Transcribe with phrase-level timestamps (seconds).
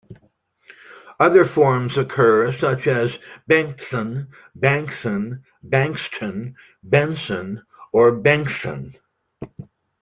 [1.19, 7.61] Other forms occur, such as "Bengtzon", Bankson, Bankston, Benson
[7.93, 8.97] or "Benktsson".